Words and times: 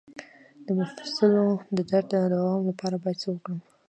د 0.65 0.67
مفصلونو 0.77 1.45
د 1.75 1.77
درد 1.91 2.07
د 2.11 2.15
دوام 2.33 2.61
لپاره 2.69 2.95
باید 3.03 3.21
څه 3.23 3.27
وکړم؟ 3.31 3.59